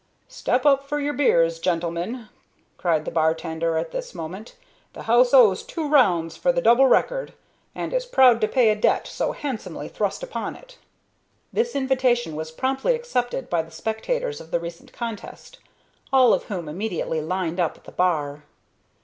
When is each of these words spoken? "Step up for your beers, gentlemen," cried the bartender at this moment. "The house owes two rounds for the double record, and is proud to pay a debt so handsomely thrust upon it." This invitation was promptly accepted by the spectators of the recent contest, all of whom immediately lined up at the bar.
"Step 0.27 0.65
up 0.65 0.83
for 0.87 0.99
your 0.99 1.13
beers, 1.13 1.59
gentlemen," 1.59 2.27
cried 2.75 3.05
the 3.05 3.11
bartender 3.11 3.77
at 3.77 3.91
this 3.91 4.15
moment. 4.15 4.55
"The 4.93 5.03
house 5.03 5.31
owes 5.31 5.61
two 5.61 5.87
rounds 5.87 6.35
for 6.35 6.51
the 6.51 6.59
double 6.59 6.87
record, 6.87 7.33
and 7.75 7.93
is 7.93 8.07
proud 8.07 8.41
to 8.41 8.47
pay 8.47 8.71
a 8.71 8.75
debt 8.75 9.05
so 9.05 9.31
handsomely 9.31 9.87
thrust 9.87 10.23
upon 10.23 10.55
it." 10.55 10.79
This 11.53 11.75
invitation 11.75 12.35
was 12.35 12.49
promptly 12.49 12.95
accepted 12.95 13.47
by 13.47 13.61
the 13.61 13.69
spectators 13.69 14.41
of 14.41 14.49
the 14.49 14.59
recent 14.59 14.91
contest, 14.91 15.59
all 16.11 16.33
of 16.33 16.45
whom 16.45 16.67
immediately 16.67 17.21
lined 17.21 17.59
up 17.59 17.77
at 17.77 17.83
the 17.83 17.91
bar. 17.91 18.41